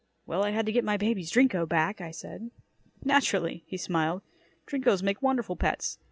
[0.25, 2.49] "Well, I had to get my baby's Drinko back," I said.
[3.03, 4.23] "Naturally," he smiled.
[4.65, 5.99] "Drinkos make wonderful pets.